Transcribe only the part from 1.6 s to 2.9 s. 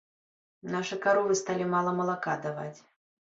мала малака даваць.